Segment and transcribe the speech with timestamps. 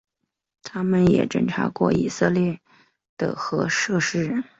[0.63, 2.59] 它们也侦察过以色列
[3.19, 4.43] 的核设施。